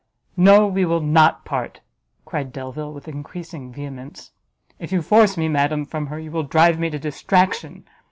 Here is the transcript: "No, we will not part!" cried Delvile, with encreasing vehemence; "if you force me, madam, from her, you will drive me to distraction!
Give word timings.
"No, 0.35 0.65
we 0.65 0.83
will 0.83 0.99
not 1.01 1.45
part!" 1.45 1.79
cried 2.25 2.51
Delvile, 2.51 2.91
with 2.91 3.07
encreasing 3.07 3.71
vehemence; 3.71 4.31
"if 4.79 4.91
you 4.91 5.03
force 5.03 5.37
me, 5.37 5.47
madam, 5.47 5.85
from 5.85 6.07
her, 6.07 6.17
you 6.17 6.31
will 6.31 6.41
drive 6.41 6.79
me 6.79 6.89
to 6.89 6.97
distraction! 6.97 7.85